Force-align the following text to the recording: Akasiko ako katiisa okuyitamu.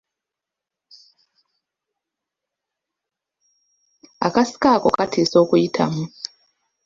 Akasiko 4.27 4.67
ako 4.75 4.89
katiisa 4.97 5.35
okuyitamu. 5.43 6.03